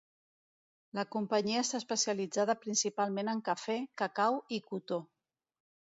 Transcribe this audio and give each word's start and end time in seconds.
La 0.99 1.03
companyia 1.15 1.59
està 1.65 1.77
especialitzada 1.83 2.57
principalment 2.65 3.29
en 3.35 3.45
cafè, 3.51 3.79
cacau 4.03 4.41
i 4.59 4.63
cotó. 4.73 5.03